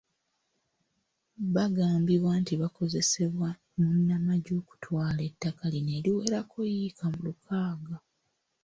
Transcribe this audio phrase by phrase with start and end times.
[1.53, 7.95] Bagambibwa nti bakozesebwa munnamagye okutwala ettaka lino eriwerako yiika lukaaga.